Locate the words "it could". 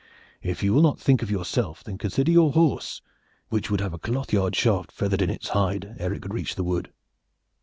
6.11-6.33